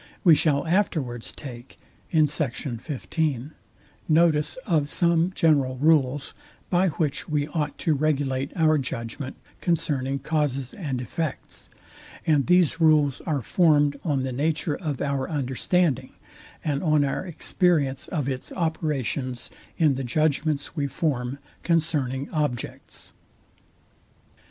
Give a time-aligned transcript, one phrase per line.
[0.23, 1.77] We shall afterwards take
[2.11, 6.33] notice of some general rules,
[6.71, 11.69] by which we ought to regulate our judgment concerning causes and effects;
[12.25, 16.13] and these rules are formed on the nature of our understanding,
[16.65, 23.13] and on our experience of its operations in the judgments we form concerning objects.